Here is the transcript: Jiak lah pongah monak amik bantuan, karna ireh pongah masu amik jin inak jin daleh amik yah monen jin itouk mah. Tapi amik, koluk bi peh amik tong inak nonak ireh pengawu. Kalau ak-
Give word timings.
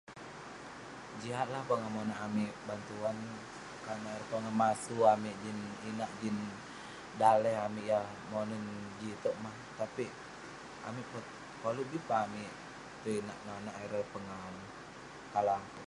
Jiak 1.21 1.47
lah 1.53 1.61
pongah 1.67 1.91
monak 1.95 2.19
amik 2.27 2.51
bantuan, 2.67 3.17
karna 3.85 4.09
ireh 4.15 4.29
pongah 4.31 4.53
masu 4.61 4.95
amik 5.13 5.35
jin 5.43 5.59
inak 5.89 6.11
jin 6.19 6.37
daleh 7.19 7.55
amik 7.67 7.85
yah 7.91 8.05
monen 8.31 8.63
jin 8.97 9.11
itouk 9.15 9.35
mah. 9.43 9.55
Tapi 9.79 10.05
amik, 10.87 11.05
koluk 11.61 11.87
bi 11.91 11.99
peh 12.07 12.19
amik 12.25 12.51
tong 13.03 13.15
inak 13.21 13.39
nonak 13.47 13.75
ireh 13.85 14.05
pengawu. 14.13 14.63
Kalau 15.33 15.55
ak- 15.59 15.71